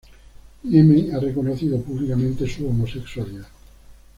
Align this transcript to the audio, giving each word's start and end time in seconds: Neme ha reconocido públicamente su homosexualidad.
Neme 0.63 1.11
ha 1.13 1.19
reconocido 1.19 1.79
públicamente 1.79 2.47
su 2.49 2.65
homosexualidad. 2.65 3.45